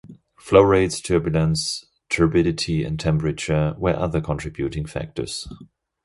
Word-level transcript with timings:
Flow 0.35 0.63
rates, 0.63 0.99
turbulence, 0.99 1.85
turbidity 2.09 2.83
and 2.83 2.99
temperature 2.99 3.75
were 3.77 3.95
other 3.95 4.19
contributing 4.19 4.87
factors. 4.87 5.47